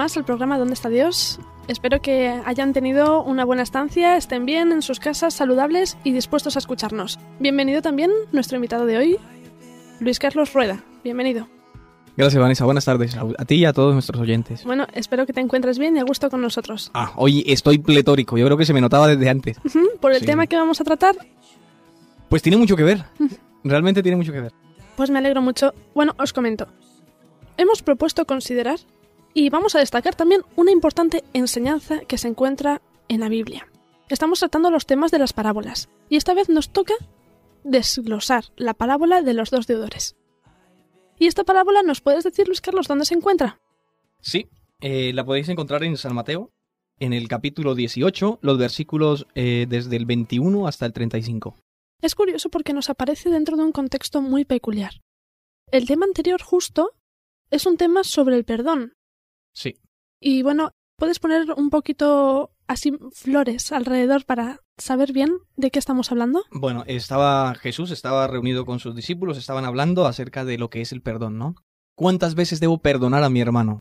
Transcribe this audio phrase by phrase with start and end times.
[0.00, 1.38] Más al programa ¿Dónde está Dios?
[1.68, 6.56] Espero que hayan tenido una buena estancia, estén bien en sus casas, saludables y dispuestos
[6.56, 7.18] a escucharnos.
[7.38, 9.18] Bienvenido también nuestro invitado de hoy,
[10.00, 10.82] Luis Carlos Rueda.
[11.04, 11.48] Bienvenido.
[12.16, 12.64] Gracias, Vanessa.
[12.64, 14.64] Buenas tardes a ti y a todos nuestros oyentes.
[14.64, 16.90] Bueno, espero que te encuentres bien y a gusto con nosotros.
[16.94, 18.38] Ah, hoy estoy pletórico.
[18.38, 19.58] Yo creo que se me notaba desde antes.
[20.00, 20.24] ¿Por el Sí.
[20.24, 21.14] tema que vamos a tratar?
[22.30, 23.04] Pues tiene mucho que ver.
[23.64, 24.52] Realmente tiene mucho que ver.
[24.96, 25.74] Pues me alegro mucho.
[25.94, 26.68] Bueno, os comento.
[27.58, 28.78] Hemos propuesto considerar
[29.34, 33.68] y vamos a destacar también una importante enseñanza que se encuentra en la Biblia.
[34.08, 36.94] Estamos tratando los temas de las parábolas y esta vez nos toca
[37.64, 40.16] desglosar la parábola de los dos deudores.
[41.18, 43.60] ¿Y esta parábola nos puedes decir, Luis Carlos, dónde se encuentra?
[44.20, 44.48] Sí,
[44.80, 46.50] eh, la podéis encontrar en San Mateo,
[46.98, 51.56] en el capítulo 18, los versículos eh, desde el 21 hasta el 35.
[52.00, 55.02] Es curioso porque nos aparece dentro de un contexto muy peculiar.
[55.70, 56.92] El tema anterior justo
[57.50, 58.94] es un tema sobre el perdón,
[59.60, 59.76] Sí.
[60.20, 66.10] Y bueno, ¿puedes poner un poquito así flores alrededor para saber bien de qué estamos
[66.10, 66.42] hablando?
[66.50, 70.92] Bueno, estaba Jesús, estaba reunido con sus discípulos, estaban hablando acerca de lo que es
[70.92, 71.54] el perdón, ¿no?
[71.96, 73.80] ¿Cuántas veces debo perdonar a mi hermano?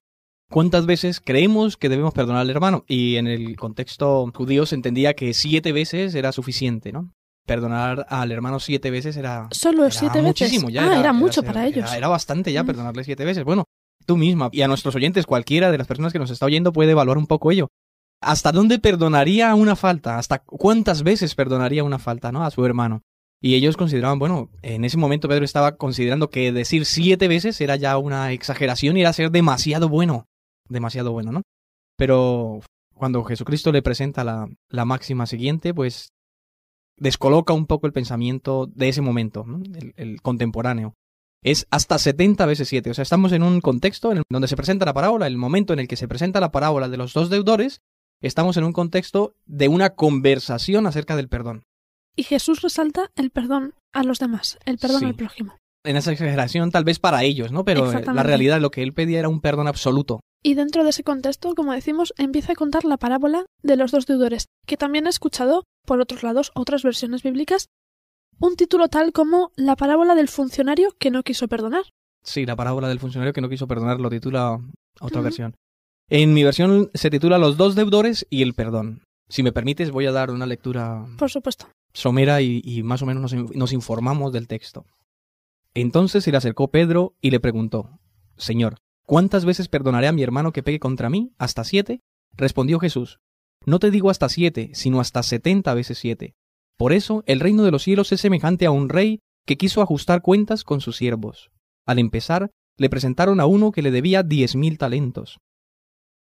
[0.51, 2.83] ¿Cuántas veces creemos que debemos perdonar al hermano?
[2.87, 7.11] Y en el contexto judío se entendía que siete veces era suficiente, ¿no?
[7.45, 10.25] Perdonar al hermano siete veces era, Solo era siete veces.
[10.27, 11.93] muchísimo, ya ah, era, mucho era- para era- ellos.
[11.93, 12.65] Era bastante ya Mm.
[12.65, 13.43] perdonarle siete veces.
[13.43, 13.65] Bueno,
[14.09, 16.93] tú misma y a nuestros oyentes, cualquiera de las personas que nos está oyendo puede
[16.93, 17.67] evaluar un poco ello.
[18.21, 20.17] ¿Hasta dónde perdonaría una falta?
[20.17, 22.43] ¿Hasta cuántas veces perdonaría una falta, no?
[22.43, 23.03] A su hermano.
[23.39, 27.75] Y ellos consideraban, bueno, en ese momento Pedro estaba considerando que decir siete veces era
[27.75, 30.25] ya una exageración y era ser demasiado bueno.
[30.67, 31.43] Demasiado bueno, ¿no?
[31.95, 32.61] Pero
[32.95, 36.09] cuando Jesucristo le presenta la, la máxima siguiente, pues
[36.97, 39.45] descoloca un poco el pensamiento de ese momento,
[39.97, 40.95] el contemporáneo.
[41.43, 42.89] Es hasta 70 veces 7.
[42.91, 45.79] O sea, estamos en un contexto en donde se presenta la parábola, el momento en
[45.79, 47.81] el que se presenta la parábola de los dos deudores,
[48.21, 51.63] estamos en un contexto de una conversación acerca del perdón.
[52.15, 55.05] Y Jesús resalta el perdón a los demás, el perdón Sí.
[55.05, 55.55] al prójimo.
[55.85, 57.63] En esa exageración tal vez para ellos, ¿no?
[57.63, 60.19] Pero eh, la realidad lo que él pedía era un perdón absoluto.
[60.43, 64.05] Y dentro de ese contexto, como decimos, empieza a contar la parábola de los dos
[64.05, 67.67] deudores, que también he escuchado, por otros lados, otras versiones bíblicas,
[68.39, 71.83] un título tal como La parábola del funcionario que no quiso perdonar.
[72.23, 74.59] Sí, la parábola del funcionario que no quiso perdonar lo titula
[74.99, 75.55] otra versión.
[76.09, 79.03] En mi versión se titula Los dos deudores y el perdón.
[79.29, 81.67] Si me permites, voy a dar una lectura Por supuesto.
[81.93, 84.85] somera y, y más o menos nos, nos informamos del texto.
[85.73, 87.99] Entonces se le acercó Pedro y le preguntó,
[88.37, 91.31] Señor, ¿cuántas veces perdonaré a mi hermano que pegue contra mí?
[91.37, 92.01] ¿Hasta siete?
[92.35, 93.19] Respondió Jesús,
[93.65, 96.33] No te digo hasta siete, sino hasta setenta veces siete.
[96.79, 100.21] Por eso el reino de los cielos es semejante a un rey que quiso ajustar
[100.21, 101.51] cuentas con sus siervos.
[101.85, 105.39] Al empezar, le presentaron a uno que le debía diez mil talentos.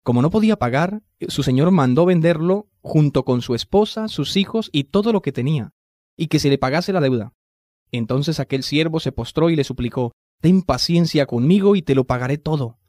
[0.02, 4.84] Como no podía pagar, su señor mandó venderlo junto con su esposa, sus hijos y
[4.84, 5.70] todo lo que tenía,
[6.16, 7.32] y que se le pagase la deuda.
[7.92, 12.38] Entonces aquel siervo se postró y le suplicó, Ten paciencia conmigo y te lo pagaré
[12.38, 12.80] todo.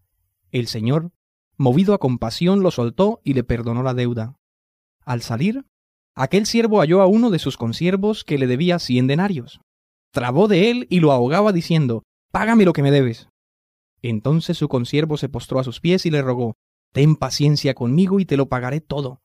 [0.52, 1.12] El señor,
[1.58, 4.36] movido a compasión, lo soltó y le perdonó la deuda.
[5.06, 5.66] Al salir,
[6.16, 9.62] aquel siervo halló a uno de sus consiervos que le debía cien denarios.
[10.12, 13.30] Trabó de él y lo ahogaba diciendo, Págame lo que me debes.
[14.02, 16.56] Entonces su consiervo se postró a sus pies y le rogó,
[16.92, 19.22] Ten paciencia conmigo y te lo pagaré todo.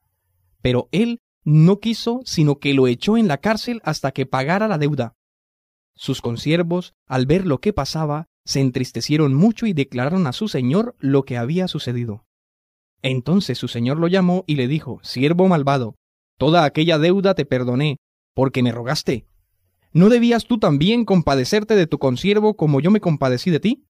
[0.62, 4.79] Pero él no quiso, sino que lo echó en la cárcel hasta que pagara la
[4.79, 5.15] deuda.
[5.94, 10.94] Sus consiervos, al ver lo que pasaba, se entristecieron mucho y declararon a su señor
[10.99, 12.25] lo que había sucedido.
[13.03, 15.97] Entonces su señor lo llamó y le dijo, Siervo malvado,
[16.38, 17.99] toda aquella deuda te perdoné,
[18.35, 19.27] porque me rogaste.
[19.93, 23.87] ¿No debías tú también compadecerte de tu consiervo como yo me compadecí de ti?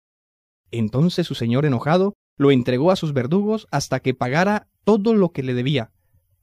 [0.70, 5.42] Entonces su señor enojado lo entregó a sus verdugos hasta que pagara todo lo que
[5.42, 5.90] le debía.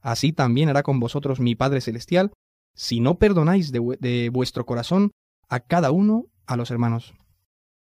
[0.02, 2.32] Así también hará con vosotros mi Padre Celestial,
[2.74, 5.12] si no perdonáis de, vu- de vuestro corazón
[5.48, 7.14] a cada uno a los hermanos.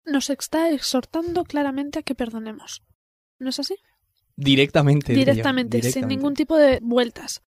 [0.05, 2.83] Nos está exhortando claramente a que perdonemos.
[3.39, 3.77] ¿No es así?
[4.37, 5.13] Directamente.
[5.15, 7.43] yo, directamente, sin ningún tipo de vueltas.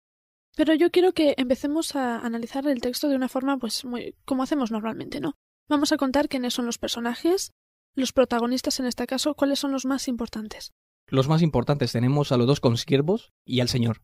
[0.58, 4.43] Pero yo quiero que empecemos a analizar el texto de una forma, pues, muy como
[4.43, 5.34] hacemos normalmente, ¿no?
[5.69, 7.52] Vamos a contar quiénes son los personajes,
[7.94, 10.72] los protagonistas en este caso, cuáles son los más importantes.
[11.06, 14.02] Los más importantes tenemos a los dos consiervos y al Señor,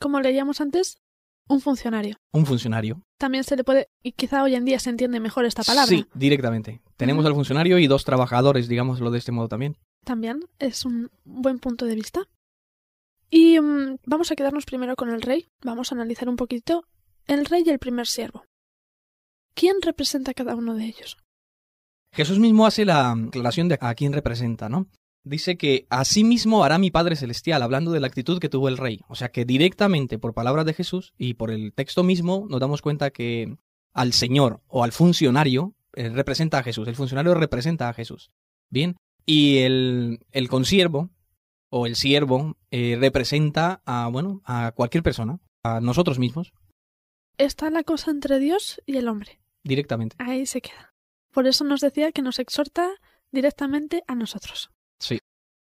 [0.00, 0.98] Como leíamos antes,
[1.48, 2.16] un funcionario.
[2.32, 3.04] un funcionario.
[3.16, 5.86] También se le puede, y quizá hoy en día se entiende mejor esta palabra.
[5.86, 6.82] Sí, directamente.
[6.96, 9.76] Tenemos al funcionario y dos trabajadores, digámoslo de este modo también.
[10.04, 12.28] También es un buen punto de vista.
[13.30, 15.46] Y mm, vamos a quedarnos primero con el rey.
[15.62, 16.84] Vamos a analizar un poquito
[17.26, 18.44] el rey y el primer siervo.
[19.54, 21.16] ¿Quién representa a cada uno de ellos?
[22.12, 24.86] Jesús mismo hace la aclaración de a quién representa, ¿no?
[25.24, 28.76] Dice que así mismo hará mi Padre Celestial, hablando de la actitud que tuvo el
[28.76, 29.00] rey.
[29.08, 32.80] O sea que directamente por palabras de Jesús y por el texto mismo nos damos
[32.80, 33.56] cuenta que
[33.92, 36.86] al Señor o al funcionario eh, representa a Jesús.
[36.86, 38.30] El funcionario representa a Jesús.
[38.70, 38.96] Bien.
[39.24, 41.10] Y el, el consiervo
[41.70, 46.52] o el siervo eh, representa a, bueno, a cualquier persona, a nosotros mismos,
[47.38, 49.40] Está la cosa entre Dios y el hombre.
[49.62, 50.16] directamente.
[50.18, 50.94] Ahí se queda.
[51.32, 52.88] Por eso nos decía que nos exhorta
[53.30, 54.70] directamente a nosotros.
[54.98, 55.18] Sí.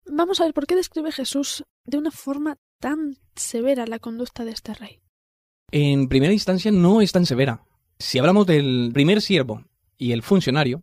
[0.04, 4.50] Vamos a ver por qué describe Jesús de una forma tan severa la conducta de
[4.50, 5.00] este rey.
[5.70, 7.64] En primera instancia no es tan severa.
[7.98, 9.64] Si hablamos del primer siervo
[9.96, 10.82] y el funcionario,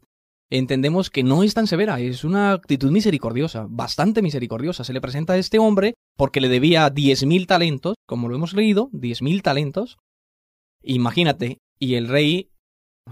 [0.51, 4.83] entendemos que no es tan severa, es una actitud misericordiosa, bastante misericordiosa.
[4.83, 8.89] Se le presenta a este hombre porque le debía 10.000 talentos, como lo hemos leído,
[8.91, 9.97] 10.000 talentos.
[10.83, 12.51] Imagínate, y el rey,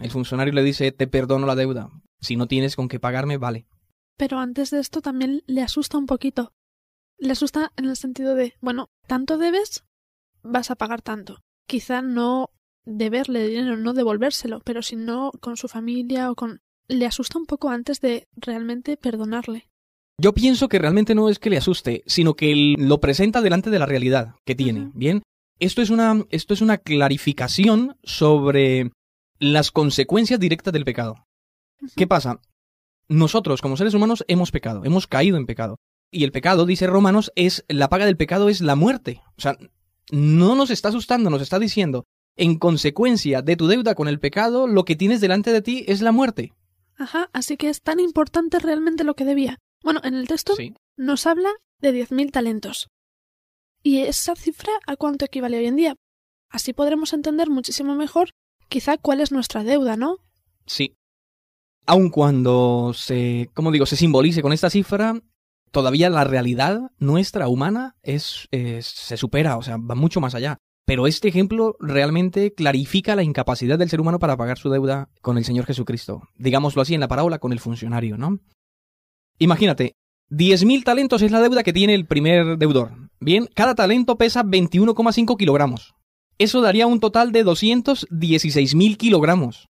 [0.01, 1.89] el funcionario le dice, te perdono la deuda,
[2.19, 3.65] si no tienes con qué pagarme, vale.
[4.17, 6.51] Pero antes de esto también le asusta un poquito.
[7.17, 9.85] Le asusta en el sentido de, bueno, tanto debes,
[10.43, 11.39] vas a pagar tanto.
[11.67, 12.49] Quizá no
[12.85, 16.61] deberle dinero, no devolvérselo, pero si no con su familia o con...
[16.89, 19.69] Le asusta un poco antes de realmente perdonarle.
[20.17, 23.69] Yo pienso que realmente no es que le asuste, sino que él lo presenta delante
[23.69, 24.91] de la realidad que tiene.
[24.93, 25.21] Bien,
[25.59, 28.91] esto es una esto es una clarificación sobre
[29.39, 31.25] las consecuencias directas del pecado.
[31.95, 32.41] ¿Qué pasa?
[33.07, 35.77] Nosotros como seres humanos hemos pecado, hemos caído en pecado.
[36.11, 39.21] Y el pecado, dice Romanos, es la paga del pecado es la muerte.
[39.37, 39.57] O sea,
[40.11, 42.05] no nos está asustando, nos está diciendo,
[42.35, 46.01] en consecuencia de tu deuda con el pecado, lo que tienes delante de ti es
[46.01, 46.53] la muerte.
[46.99, 49.57] Ajá, así que es tan importante realmente lo que debía.
[49.83, 50.73] Bueno, en el texto Sí.
[50.97, 51.49] nos habla
[51.79, 52.89] de 10.000 talentos.
[53.81, 55.95] ¿Y esa cifra a cuánto equivale hoy en día?
[56.49, 58.31] Así podremos entender muchísimo mejor
[58.67, 60.17] quizá cuál es nuestra deuda, ¿no?
[60.67, 60.93] Sí.
[61.87, 65.21] Aun cuando se, como digo, se simbolice con esta cifra,
[65.71, 70.57] todavía la realidad nuestra humana es, es- se supera, o sea, va mucho más allá.
[70.89, 75.37] Pero este ejemplo realmente clarifica la incapacidad del ser humano para pagar su deuda con
[75.37, 76.23] el Señor Jesucristo.
[76.35, 78.39] Digámoslo así en la parábola con el funcionario, ¿no?
[79.37, 79.93] Imagínate,
[80.31, 82.89] 10.000 talentos es la deuda que tiene el primer deudor.
[83.19, 85.93] Bien, cada talento pesa 21,5 kilogramos.
[86.39, 89.67] Eso daría un total de 216.000 kilogramos.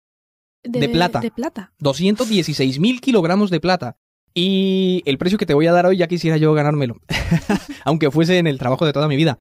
[0.64, 1.20] De plata.
[1.20, 1.74] De plata.
[1.78, 3.98] 216 mil kilogramos de plata.
[4.34, 6.96] Y el precio que te voy a dar hoy ya quisiera yo ganármelo,
[7.86, 9.38] aunque fuese en el trabajo de toda mi vida.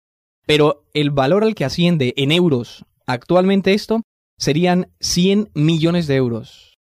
[0.46, 4.02] Pero el valor al que asciende en euros actualmente esto
[4.38, 6.74] serían 100 millones de euros.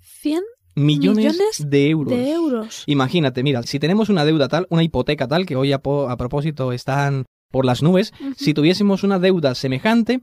[0.00, 0.42] 100
[0.74, 2.16] Millones, Millones de euros.
[2.16, 2.84] de euros.
[2.86, 7.26] Imagínate, mira, si tenemos una deuda tal, una hipoteca tal, que hoy a, propósito están
[7.50, 10.22] por las nubes, si tuviésemos una deuda semejante,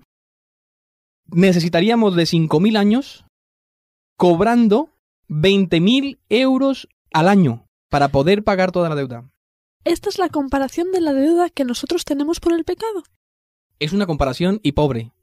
[1.28, 3.26] necesitaríamos de 5.000 años
[4.18, 4.90] cobrando
[5.30, 9.30] 20.000 euros al año para poder pagar toda la deuda.
[9.86, 13.04] Esta es la comparación de la deuda que nosotros tenemos por el pecado.
[13.80, 15.14] Es una comparación y pobre,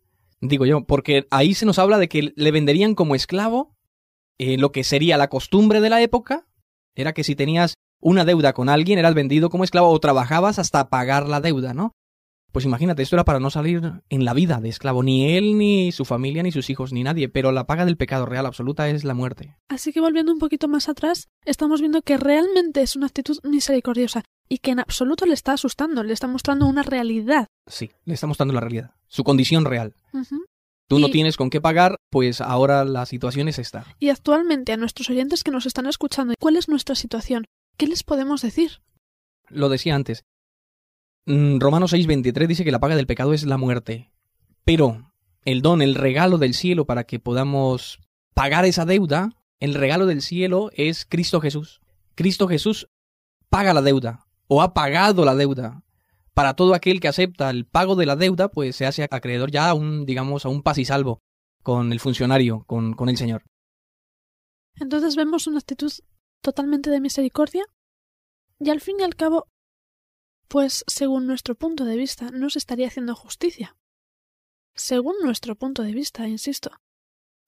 [0.40, 3.76] digo yo, porque ahí se nos habla de que le venderían como esclavo
[4.38, 6.46] eh, lo que sería la costumbre de la época,
[6.94, 10.88] era que si tenías una deuda con alguien eras vendido como esclavo o trabajabas hasta
[10.88, 11.92] pagar la deuda, ¿no?
[12.56, 15.92] Pues imagínate, esto era para no salir en la vida de esclavo, ni él, ni
[15.92, 19.04] su familia, ni sus hijos, ni nadie, pero la paga del pecado real absoluta es
[19.04, 19.58] la muerte.
[19.68, 24.25] Así que volviendo un poquito más atrás, estamos viendo que realmente es una actitud misericordiosa
[24.48, 27.46] y que en absoluto le está asustando, le está mostrando una realidad.
[27.66, 29.94] Sí, le está mostrando la realidad, su condición real.
[30.88, 33.84] Tú no tienes con qué pagar, pues ahora la situación es esta.
[33.98, 37.44] Y actualmente a nuestros oyentes que nos están escuchando, ¿cuál es nuestra situación?
[37.76, 38.80] ¿Qué les podemos decir?
[39.50, 40.25] Lo decía antes.
[41.26, 44.12] Mm, Romanos 6:23 dice que la paga del pecado es la muerte.
[44.64, 45.12] Pero
[45.45, 48.00] el don, el regalo del cielo para que podamos
[48.35, 49.30] pagar esa deuda,
[49.61, 51.80] el regalo del cielo es Cristo Jesús.
[52.14, 52.88] Cristo Jesús
[53.50, 55.83] paga la deuda o ha pagado la deuda.
[56.35, 59.71] Para todo aquel que acepta el pago de la deuda, pues se hace acreedor ya
[59.71, 61.21] a un, digamos, a un paz y salvo
[61.62, 63.42] con el funcionario, con, con el Señor.
[64.78, 65.92] Entonces vemos una actitud
[66.42, 67.64] totalmente de misericordia.
[68.61, 69.49] Y al fin y al cabo,
[70.48, 73.76] pues según nuestro punto de vista, no se estaría haciendo justicia.
[74.74, 76.70] Según nuestro punto de vista, insisto.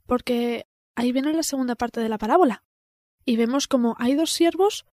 [0.06, 2.64] Porque ahí viene la segunda parte de la parábola.
[3.24, 4.86] Y vemos como hay dos siervos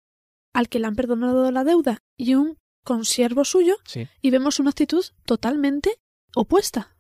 [0.55, 4.09] al que le han perdonado la deuda y un consiervo suyo, Sí.
[4.21, 6.01] y vemos una actitud totalmente
[6.35, 6.97] opuesta.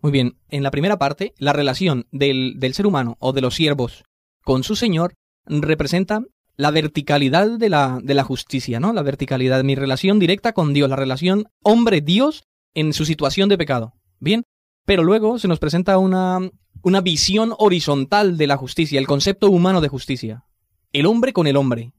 [0.00, 3.54] Muy bien, en la primera parte, la relación del, del ser humano o de los
[3.54, 4.04] siervos
[4.42, 5.14] con su Señor
[5.46, 6.22] representa
[6.56, 8.92] la verticalidad de la, de la justicia, ¿no?
[8.92, 12.44] La verticalidad mi relación directa con Dios, la relación hombre-Dios
[12.74, 13.94] en su situación de pecado.
[14.18, 14.44] Bien,
[14.84, 16.50] pero luego se nos presenta una,
[16.82, 20.44] una visión horizontal de la justicia, el concepto humano de justicia.
[20.92, 21.92] El hombre con el hombre.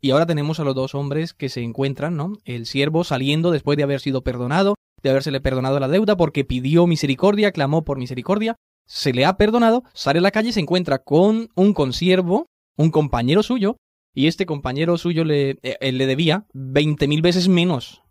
[0.00, 2.38] Y ahora tenemos a los dos hombres que se encuentran, ¿no?
[2.44, 6.86] El siervo saliendo después de haber sido perdonado, de habérsele perdonado la deuda porque pidió
[6.86, 11.00] misericordia, clamó por misericordia, se le ha perdonado, sale a la calle y se encuentra
[11.00, 12.46] con un consiervo,
[12.80, 13.76] un compañero suyo,
[14.14, 18.02] y este compañero suyo le, eh, él le debía veinte mil veces menos.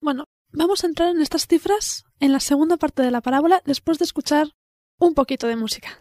[0.00, 3.98] Bueno, vamos a entrar en estas cifras en la segunda parte de la parábola después
[3.98, 4.48] de escuchar
[4.98, 5.98] un poquito de música.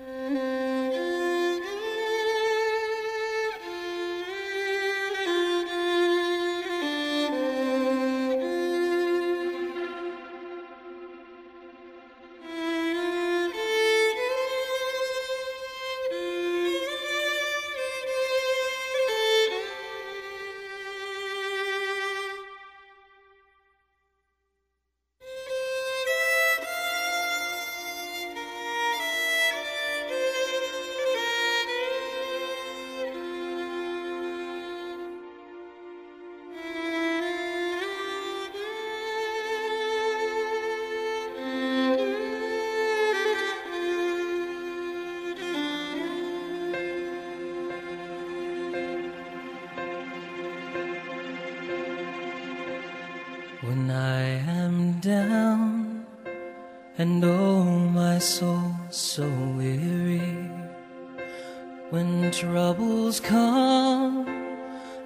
[62.39, 64.25] Troubles come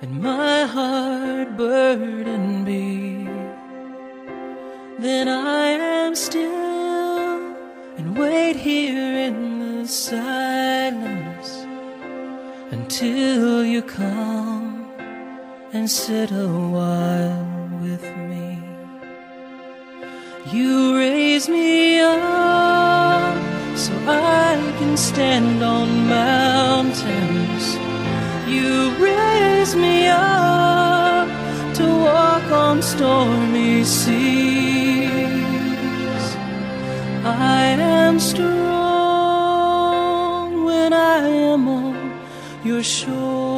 [0.03, 3.25] and my heart burden be,
[4.99, 7.55] then I am still
[7.97, 11.65] and wait here in the silence
[12.69, 14.87] until you come
[15.73, 18.59] and sit a while with me.
[20.51, 23.35] You raise me up
[23.75, 26.07] so I can stand on
[27.05, 27.77] mountains.
[28.47, 31.27] You raise me up
[31.75, 35.13] to walk on stormy seas.
[37.25, 38.63] I am strong
[40.65, 42.19] when I am on
[42.63, 43.52] your shoulders.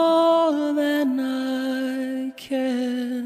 [0.00, 3.19] More than I can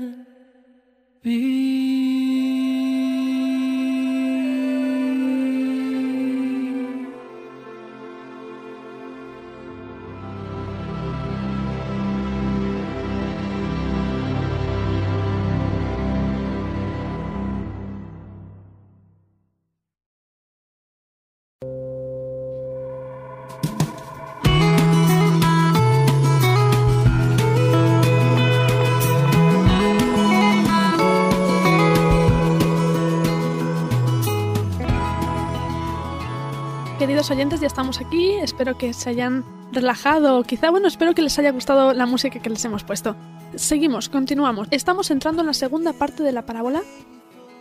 [37.93, 38.33] aquí.
[38.33, 40.43] Espero que se hayan relajado.
[40.43, 43.15] Quizá, bueno, espero que les haya gustado la música que les hemos puesto.
[43.57, 44.69] Seguimos, continuamos.
[44.71, 46.83] Estamos entrando en la segunda parte de la parábola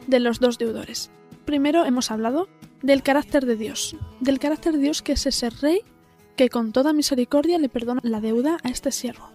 [0.07, 1.11] de los dos deudores.
[1.45, 2.47] Primero hemos hablado
[2.81, 3.97] del carácter de Dios.
[4.21, 5.81] Del carácter de Dios que es ese rey
[6.37, 9.29] que con toda misericordia le perdona la deuda a este siervo.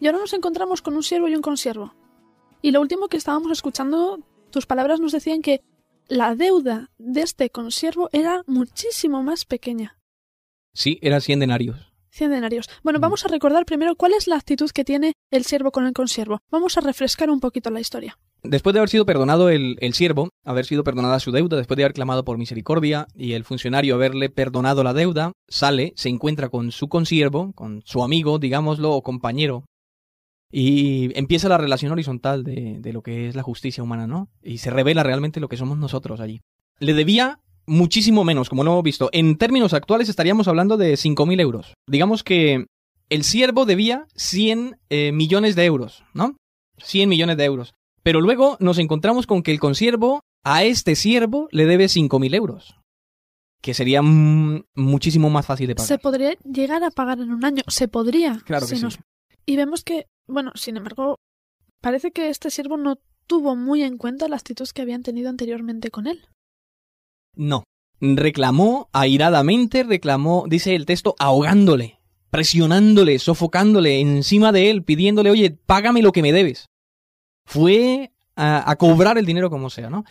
[0.00, 1.94] Y ahora nos encontramos con un siervo y un consiervo.
[2.60, 4.18] Y lo último que estábamos escuchando,
[4.50, 5.62] tus palabras nos decían que
[6.08, 9.96] la deuda de este consiervo era muchísimo más pequeña.
[10.74, 11.94] Sí, eran 100 denarios.
[12.10, 12.70] Cien denarios.
[12.84, 15.92] Bueno, vamos a recordar primero cuál es la actitud que tiene el siervo con el
[15.92, 16.42] consiervo.
[16.48, 18.18] Vamos a refrescar un poquito la historia.
[18.44, 21.82] Después de haber sido perdonado el, el siervo, haber sido perdonada su deuda, después de
[21.82, 26.70] haber clamado por misericordia y el funcionario haberle perdonado la deuda, sale, se encuentra con
[26.70, 29.64] su consiervo, con su amigo, digámoslo, o compañero,
[30.52, 34.28] y empieza la relación horizontal de, de lo que es la justicia humana, ¿no?
[34.40, 36.42] Y se revela realmente lo que somos nosotros allí.
[36.78, 39.08] Le debía muchísimo menos, como lo hemos visto.
[39.12, 41.74] En términos actuales estaríamos hablando de 5.000 euros.
[41.88, 42.66] Digamos que
[43.10, 46.36] el siervo debía 100 eh, millones de euros, ¿no?
[46.78, 47.74] 100 millones de euros.
[48.02, 52.76] Pero luego nos encontramos con que el consiervo a este siervo le debe 5.000 euros.
[53.62, 55.88] Que sería muchísimo más fácil de pagar.
[55.88, 57.62] Se podría llegar a pagar en un año.
[57.66, 58.40] Se podría.
[58.44, 58.82] Claro que si sí.
[58.82, 58.98] nos-
[59.46, 61.16] Y vemos que, bueno, sin embargo,
[61.80, 65.90] parece que este siervo no tuvo muy en cuenta la actitud que habían tenido anteriormente
[65.90, 66.26] con él.
[67.36, 67.64] No.
[68.00, 76.02] Reclamó airadamente, reclamó, dice el texto, ahogándole, presionándole, sofocándole encima de él, pidiéndole, oye, págame
[76.02, 76.66] lo que me debes.
[77.46, 80.04] Fue a, a cobrar el dinero como sea, ¿no?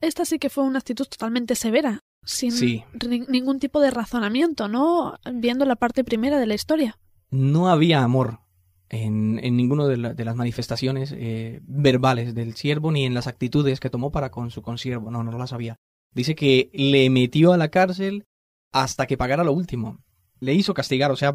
[0.00, 2.84] Esta sí que fue una actitud totalmente severa, sin Sí.
[3.28, 5.14] ningún tipo de razonamiento, ¿no?
[5.32, 6.98] Viendo la parte primera de la historia.
[7.30, 8.40] No había amor
[8.88, 13.26] en, en ninguna de, la- de las manifestaciones eh, verbales del siervo ni en las
[13.26, 15.10] actitudes que tomó para con su consiervo.
[15.10, 15.76] No, no las había.
[16.16, 18.24] Dice que le metió a la cárcel
[18.72, 19.98] hasta que pagara lo último.
[20.40, 21.34] Le hizo castigar, o sea,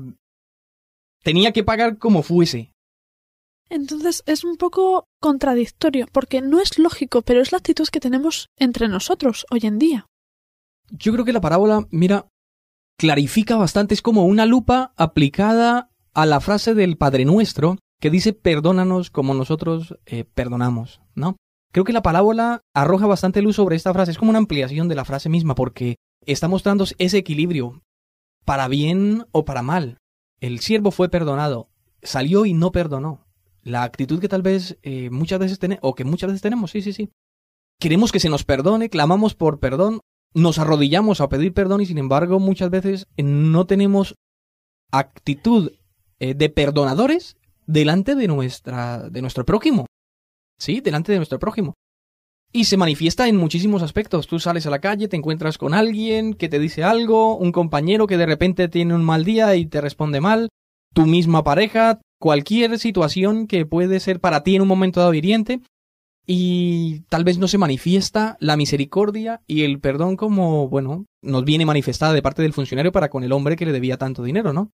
[1.22, 2.74] tenía que pagar como fuese.
[3.70, 8.48] Entonces es un poco contradictorio, porque no es lógico, pero es la actitud que tenemos
[8.58, 10.08] entre nosotros hoy en día.
[10.90, 12.28] Yo creo que la parábola, mira,
[12.98, 18.34] clarifica bastante, es como una lupa aplicada a la frase del Padre Nuestro que dice
[18.34, 21.38] perdónanos como nosotros eh, perdonamos, ¿no?
[21.72, 24.96] Creo que la parábola arroja bastante luz sobre esta frase, es como una ampliación de
[24.96, 27.82] la frase misma porque está mostrando ese equilibrio
[28.46, 29.98] para bien o para mal.
[30.40, 31.70] El siervo fue perdonado,
[32.02, 33.26] salió y no perdonó.
[33.64, 36.82] La actitud que tal vez eh, muchas veces tenemos, o que muchas veces tenemos, sí,
[36.82, 37.10] sí, sí.
[37.80, 40.02] Queremos que se nos perdone, clamamos por perdón,
[40.34, 44.16] nos arrodillamos a pedir perdón y sin embargo muchas veces no tenemos
[44.92, 45.72] actitud
[46.20, 49.86] eh, de perdonadores delante de nuestra de nuestro prójimo.
[50.62, 51.74] Sí, delante de nuestro prójimo.
[52.54, 54.28] Y se manifiesta en muchísimos aspectos.
[54.28, 58.06] Tú sales a la calle, te encuentras con alguien que te dice algo, un compañero
[58.06, 60.50] que de repente tiene un mal día y te responde mal,
[60.94, 65.62] tu misma pareja, cualquier situación que puede ser para ti en un momento dado hiriente,
[66.28, 71.66] y tal vez no se manifiesta la misericordia y el perdón como, bueno, nos viene
[71.66, 74.70] manifestada de parte del funcionario para con el hombre que le debía tanto dinero, ¿no?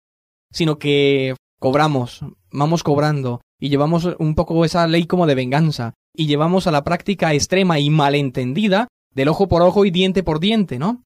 [0.51, 2.25] Sino que cobramos,
[2.57, 6.85] vamos cobrando y llevamos un poco esa ley como de venganza y llevamos a la
[6.85, 11.03] práctica extrema y malentendida del ojo por ojo y diente por diente, ¿no?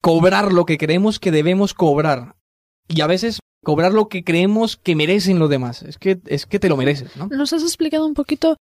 [0.00, 2.36] Cobrar lo que creemos que debemos cobrar.
[2.88, 5.82] Y a veces cobrar lo que creemos que merecen los demás.
[5.82, 7.28] Es que, es que te lo mereces, ¿no?
[7.28, 8.56] Nos has explicado un poquito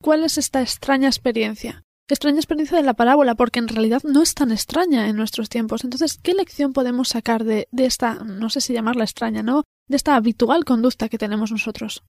[0.00, 1.82] cuál es esta extraña experiencia.
[2.10, 5.84] Extraña experiencia de la parábola, porque en realidad no es tan extraña en nuestros tiempos.
[5.84, 9.62] Entonces, ¿qué lección podemos sacar de, esta, no sé si llamarla extraña, ¿no?
[9.86, 12.02] De esta habitual conducta que tenemos nosotros.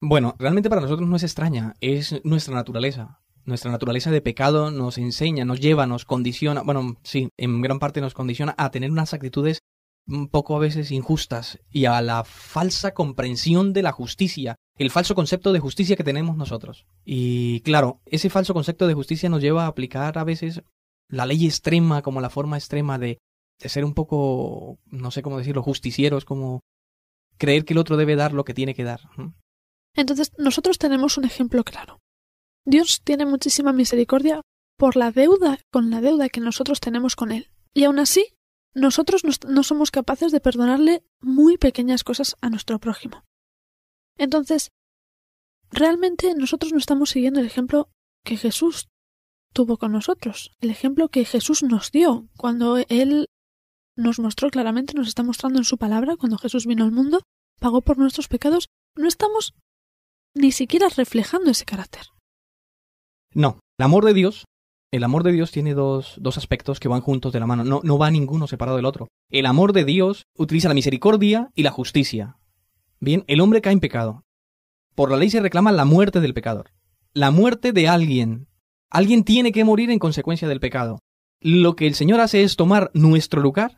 [0.00, 3.20] Bueno, realmente para nosotros no es extraña, es nuestra naturaleza.
[3.44, 8.00] Nuestra naturaleza de pecado nos enseña, nos lleva, nos condiciona, bueno, sí, en gran parte
[8.00, 9.60] nos condiciona a tener unas actitudes
[10.06, 15.14] un poco a veces injustas y a la falsa comprensión de la justicia el falso
[15.14, 16.86] concepto de justicia que tenemos nosotros.
[17.04, 20.62] Y claro, ese falso concepto de justicia nos lleva a aplicar a veces
[21.08, 23.18] la ley extrema como la forma extrema de,
[23.60, 26.60] de ser un poco, no sé cómo decirlo, justicieros, como
[27.38, 29.00] creer que el otro debe dar lo que tiene que dar.
[29.94, 31.98] Entonces, nosotros tenemos un ejemplo claro.
[32.64, 34.40] Dios tiene muchísima misericordia
[34.76, 37.50] por la deuda con la deuda que nosotros tenemos con Él.
[37.74, 38.34] Y aún así,
[38.72, 43.24] nosotros no somos capaces de perdonarle muy pequeñas cosas a nuestro prójimo.
[44.18, 44.70] Entonces,
[45.70, 47.88] realmente nosotros no estamos siguiendo el ejemplo
[48.24, 48.88] que Jesús
[49.52, 53.28] tuvo con nosotros, el ejemplo que Jesús nos dio cuando Él
[53.96, 57.22] nos mostró claramente, nos está mostrando en su palabra, cuando Jesús vino al mundo,
[57.60, 59.54] pagó por nuestros pecados, no estamos
[60.34, 62.02] ni siquiera reflejando ese carácter.
[63.32, 64.44] No, el amor de Dios,
[64.92, 67.80] el amor de Dios tiene dos, dos aspectos que van juntos de la mano, no,
[67.84, 69.08] no va ninguno separado del otro.
[69.30, 72.38] El amor de Dios utiliza la misericordia y la justicia.
[73.04, 74.24] Bien, el hombre cae en pecado.
[74.94, 76.70] Por la ley se reclama la muerte del pecador.
[77.12, 78.48] La muerte de alguien.
[78.90, 81.00] Alguien tiene que morir en consecuencia del pecado.
[81.38, 83.76] Lo que el Señor hace es tomar nuestro lugar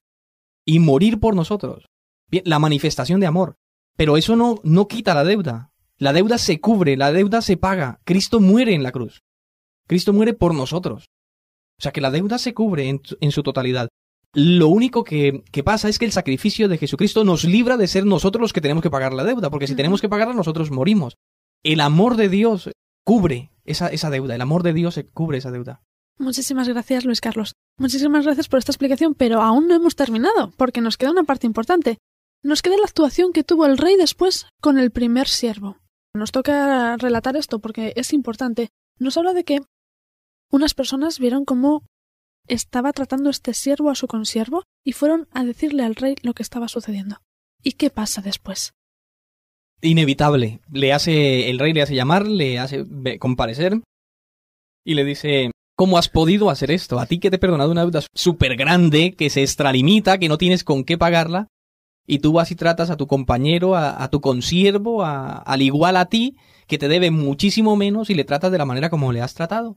[0.64, 1.86] y morir por nosotros.
[2.30, 3.56] La manifestación de amor.
[3.96, 5.72] Pero eso no, no quita la deuda.
[5.98, 7.98] La deuda se cubre, la deuda se paga.
[8.04, 9.22] Cristo muere en la cruz.
[9.88, 11.06] Cristo muere por nosotros.
[11.80, 13.88] O sea que la deuda se cubre en, en su totalidad.
[14.36, 18.04] Lo único que, que, pasa es que el sacrificio de Jesucristo nos libra de ser
[18.04, 21.16] nosotros los que tenemos que pagar la deuda, porque si tenemos que pagarla nosotros morimos.
[21.64, 22.70] El amor de Dios
[23.02, 25.80] cubre esa, esa deuda, el amor de Dios cubre esa deuda.
[26.18, 27.54] Muchísimas gracias, Luis Carlos.
[27.78, 31.46] Muchísimas gracias por esta explicación, pero aún no hemos terminado, porque nos queda una parte
[31.46, 31.96] importante.
[32.42, 35.78] Nos queda la actuación que tuvo el rey después con el primer siervo.
[36.14, 38.68] Nos toca relatar esto porque es importante.
[38.98, 39.60] Nos habla de que
[40.50, 41.84] unas personas vieron cómo
[42.48, 46.42] estaba tratando este siervo a su consiervo y fueron a decirle al rey lo que
[46.42, 47.16] estaba sucediendo.
[47.62, 48.72] ¿Y qué pasa después?
[49.82, 50.60] Inevitable.
[50.70, 52.84] Le hace, el rey le hace llamar, le hace
[53.18, 53.80] comparecer
[54.84, 56.98] y le dice, ¿cómo has podido hacer esto?
[56.98, 60.38] A ti que te he perdonado una deuda súper grande, que se extralimita, que no
[60.38, 61.48] tienes con qué pagarla,
[62.06, 66.36] y tú vas y tratas a tu compañero, a, tu consiervo, al igual a ti,
[66.66, 69.76] que te debe muchísimo menos y le tratas de la manera como le has tratado.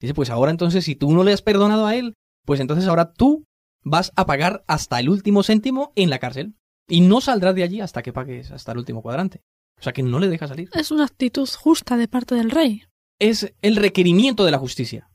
[0.00, 3.12] Dice, pues ahora entonces, si tú no le has perdonado a él, pues entonces ahora
[3.12, 3.44] tú
[3.82, 6.54] vas a pagar hasta el último céntimo en la cárcel.
[6.88, 9.40] Y no saldrás de allí hasta que pagues hasta el último cuadrante.
[9.78, 10.70] O sea que no le deja salir.
[10.72, 12.84] Es una actitud justa de parte del rey.
[13.18, 15.10] Es el requerimiento de la justicia.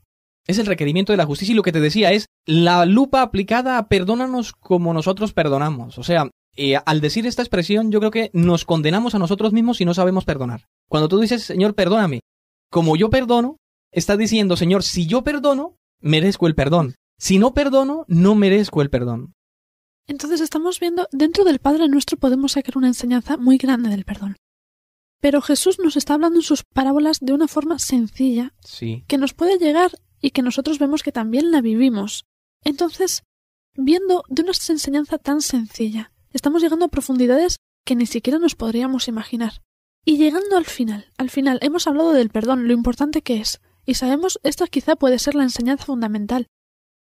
[0.48, 3.78] Es el requerimiento de la justicia y lo que te decía es la lupa aplicada
[3.78, 5.98] a perdónanos como nosotros perdonamos.
[5.98, 9.78] O sea, eh, al decir esta expresión yo creo que nos condenamos a nosotros mismos
[9.78, 10.66] si no sabemos perdonar.
[10.90, 12.22] Cuando tú dices, Señor, perdóname,
[12.70, 13.58] como yo perdono,
[13.92, 16.96] está diciendo, Señor, si yo perdono, merezco el perdón.
[17.18, 19.34] Si no perdono, no merezco el perdón.
[20.08, 24.38] Entonces estamos viendo, dentro del Padre nuestro podemos sacar una enseñanza muy grande del perdón.
[25.22, 29.06] Pero Jesús nos está hablando en sus parábolas de una forma sencilla, sí.
[29.08, 32.26] que nos puede llegar y que nosotros vemos que también la vivimos.
[32.64, 33.24] Entonces,
[33.76, 39.08] viendo de una enseñanza tan sencilla, estamos llegando a profundidades que ni siquiera nos podríamos
[39.08, 39.62] imaginar.
[40.04, 43.96] Y llegando al final, al final hemos hablado del perdón, lo importante que es, y
[43.96, 46.48] sabemos esta quizá puede ser la enseñanza fundamental.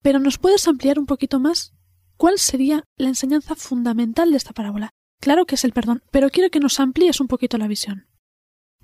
[0.02, 1.74] Pero ¿nos puedes ampliar un poquito más?
[2.16, 4.90] ¿Cuál sería la enseñanza fundamental de esta parábola?
[5.20, 8.06] Claro que es el perdón, pero quiero que nos amplíes un poquito la visión.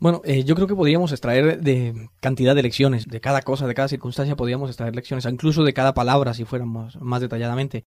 [0.00, 3.74] Bueno, eh, yo creo que podríamos extraer de cantidad de lecciones, de cada cosa, de
[3.74, 7.84] cada circunstancia, podríamos extraer lecciones, incluso de cada palabra, si fuéramos más detalladamente.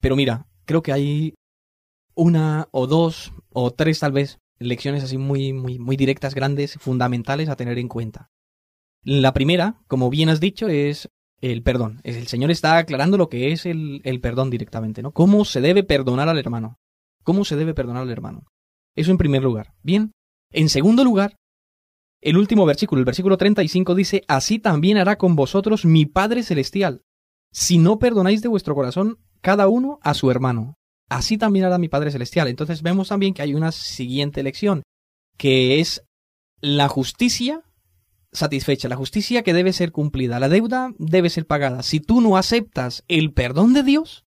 [0.00, 1.34] Pero mira, creo que hay
[2.14, 7.48] una o dos o tres tal vez lecciones así muy, muy, muy directas, grandes, fundamentales
[7.48, 8.30] a tener en cuenta.
[9.04, 11.10] La primera, como bien has dicho, es
[11.42, 12.00] el perdón.
[12.04, 15.12] El Señor está aclarando lo que es el, perdón directamente, ¿no?
[15.12, 16.78] ¿Cómo se debe perdonar al hermano?
[17.22, 18.44] ¿Cómo se debe perdonar al hermano?
[18.96, 19.74] Eso en primer lugar.
[19.82, 20.12] Bien.
[20.50, 21.36] En segundo lugar,
[22.22, 27.02] el último versículo, el versículo 35 dice, Así también hará con vosotros mi Padre Celestial,
[27.52, 30.78] si no perdonáis de vuestro corazón cada uno a su hermano.
[31.10, 32.48] Así también hará mi Padre Celestial.
[32.48, 34.82] Entonces vemos también que hay una siguiente lección,
[35.36, 36.06] que es
[36.62, 37.63] la justicia
[38.34, 41.82] satisfecha, la justicia que debe ser cumplida, la deuda debe ser pagada.
[41.82, 44.24] Si tú no aceptas el perdón de Dios,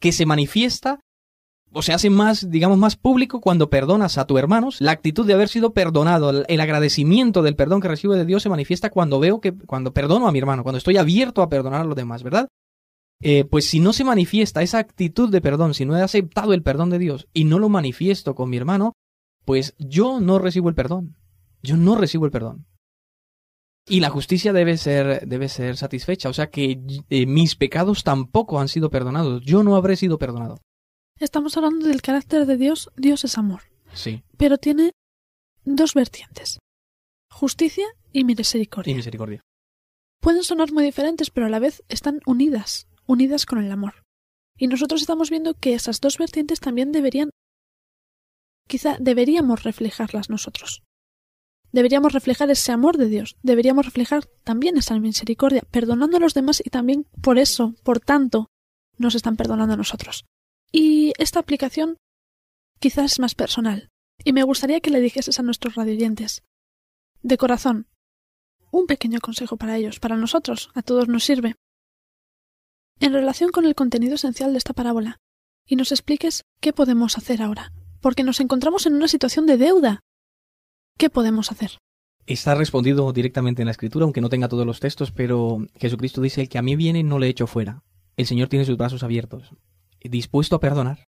[0.00, 1.00] que se manifiesta
[1.72, 5.32] o se hace más, digamos, más público cuando perdonas a tus hermanos, la actitud de
[5.32, 9.40] haber sido perdonado, el agradecimiento del perdón que recibo de Dios se manifiesta cuando veo
[9.40, 12.48] que, cuando perdono a mi hermano, cuando estoy abierto a perdonar a los demás, ¿verdad?
[13.22, 16.62] Eh, pues si no se manifiesta esa actitud de perdón, si no he aceptado el
[16.62, 18.94] perdón de Dios y no lo manifiesto con mi hermano,
[19.44, 21.16] pues yo no recibo el perdón.
[21.62, 22.66] Yo no recibo el perdón.
[23.88, 26.28] Y la justicia debe ser, debe ser satisfecha.
[26.28, 29.42] O sea que eh, mis pecados tampoco han sido perdonados.
[29.44, 30.58] Yo no habré sido perdonado.
[31.18, 32.90] Estamos hablando del carácter de Dios.
[32.96, 33.62] Dios es amor.
[33.92, 34.22] Sí.
[34.36, 34.92] Pero tiene
[35.64, 36.58] dos vertientes,
[37.30, 38.94] justicia y Y misericordia.
[38.94, 39.40] misericordia.
[40.20, 44.02] Pueden sonar muy diferentes, pero a la vez están unidas, unidas con el amor.
[44.56, 47.30] Y nosotros estamos viendo que esas dos vertientes también deberían,
[48.68, 50.82] quizá deberíamos reflejarlas nosotros.
[51.72, 56.62] Deberíamos reflejar ese amor de Dios, deberíamos reflejar también esa misericordia, perdonando a los demás
[56.64, 58.50] y también por eso, por tanto,
[58.98, 60.24] nos están perdonando a nosotros.
[60.70, 61.96] Y esta aplicación
[62.78, 63.90] quizás es más personal,
[64.24, 66.42] y me gustaría que le dijeses a nuestros radioyentes,
[67.22, 67.86] de corazón,
[68.70, 71.54] un pequeño consejo para ellos, para nosotros, a todos nos sirve.
[73.00, 75.18] En relación con el contenido esencial de esta parábola,
[75.66, 80.00] y nos expliques qué podemos hacer ahora, porque nos encontramos en una situación de deuda.
[80.98, 81.78] ¿Qué podemos hacer?
[82.26, 86.40] Está respondido directamente en la escritura, aunque no tenga todos los textos, pero Jesucristo dice,
[86.40, 87.82] el que a mí viene no le echo fuera.
[88.16, 89.50] El Señor tiene sus brazos abiertos,
[90.00, 91.04] dispuesto a perdonar.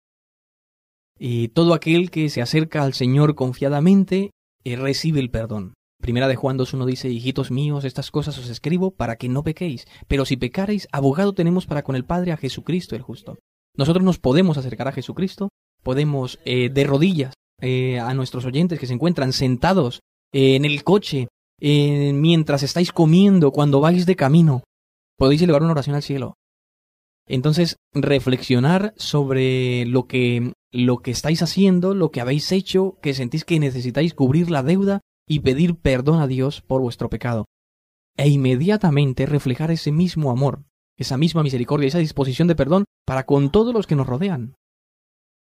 [1.19, 4.31] Y todo aquel que se acerca al Señor confiadamente
[4.65, 5.75] eh, recibe el perdón.
[6.01, 9.87] Primera de Juan 2.1 dice, hijitos míos, estas cosas os escribo para que no pequéis,
[10.07, 13.39] pero si pecareis, abogado tenemos para con el Padre a Jesucristo el justo.
[13.77, 15.49] Nosotros nos podemos acercar a Jesucristo,
[15.83, 20.01] podemos eh, de rodillas eh, a nuestros oyentes que se encuentran sentados
[20.33, 21.29] eh, en el coche,
[21.61, 24.63] eh, mientras estáis comiendo, cuando vais de camino,
[25.17, 26.35] podéis elevar una oración al cielo.
[27.27, 33.45] Entonces, reflexionar sobre lo que, lo que estáis haciendo, lo que habéis hecho, que sentís
[33.45, 37.45] que necesitáis cubrir la deuda y pedir perdón a Dios por vuestro pecado.
[38.17, 40.65] E inmediatamente reflejar ese mismo amor,
[40.97, 44.55] esa misma misericordia, esa disposición de perdón para con todos los que nos rodean.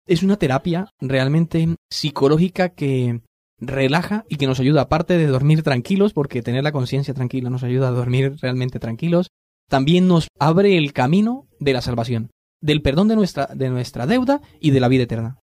[0.07, 3.23] Es una terapia realmente psicológica que
[3.59, 7.62] relaja y que nos ayuda, aparte de dormir tranquilos, porque tener la conciencia tranquila nos
[7.64, 9.29] ayuda a dormir realmente tranquilos,
[9.69, 14.40] también nos abre el camino de la salvación, del perdón de nuestra, de nuestra deuda
[14.61, 15.38] y de la vida eterna.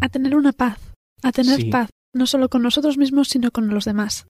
[0.00, 0.78] A tener una paz,
[1.22, 1.70] a tener Sí.
[1.70, 4.26] paz, no solo con nosotros mismos, sino con los demás.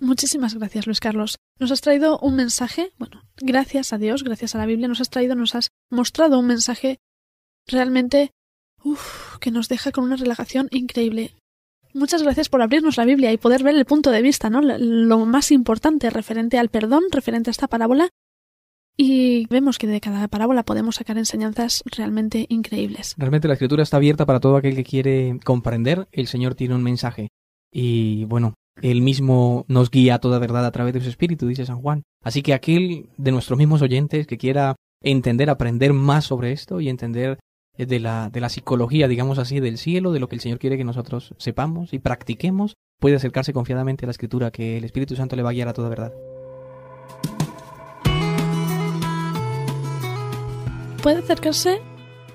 [0.00, 1.36] Muchísimas gracias, Luis Carlos.
[1.58, 5.10] Nos has traído un mensaje, bueno, gracias a Dios, gracias a la Biblia, nos has
[5.10, 6.98] traído, nos has mostrado un mensaje
[7.66, 8.30] realmente,
[8.84, 11.34] uff, que nos deja con una relajación increíble.
[11.92, 14.60] Muchas gracias por abrirnos la Biblia y poder ver el punto de vista, ¿no?
[14.62, 18.08] Lo- más importante referente al perdón, referente a esta parábola.
[18.96, 23.14] Y vemos que de cada parábola podemos sacar enseñanzas realmente increíbles.
[23.16, 26.06] Realmente la escritura está abierta para todo aquel que quiere comprender.
[26.12, 27.28] El Señor tiene un mensaje.
[27.72, 31.66] Y bueno, Él mismo nos guía a toda verdad a través de su Espíritu, dice
[31.66, 32.02] San Juan.
[32.22, 36.88] Así que aquel de nuestros mismos oyentes que quiera entender, aprender más sobre esto y
[36.90, 37.38] entender
[37.86, 40.76] de la, de la psicología, digamos así, del cielo, de lo que el Señor quiere
[40.76, 45.36] que nosotros sepamos y practiquemos, puede acercarse confiadamente a la escritura, que el Espíritu Santo
[45.36, 46.12] le va a guiar a toda verdad.
[51.00, 51.80] puede acercarse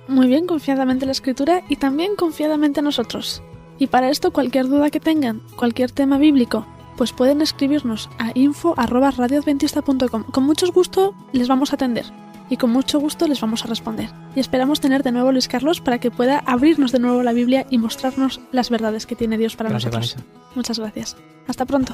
[0.08, 3.42] muy bien confiadamente a la escritura y también confiadamente a nosotros.
[3.78, 6.66] Y para esto cualquier duda que tengan, cualquier tema bíblico,
[6.98, 10.24] pues pueden escribirnos a info@radioadventista.com.
[10.24, 14.10] Con mucho gusto les vamos a atender y con mucho gusto les vamos a responder.
[14.36, 17.34] Y esperamos tener de nuevo a Luis Carlos para que pueda abrirnos de nuevo la
[17.34, 20.16] Biblia y mostrarnos las verdades que tiene Dios para Gracias, nosotros.
[20.16, 20.56] Vanessa.
[20.56, 21.18] Muchas gracias.
[21.48, 21.94] Hasta pronto.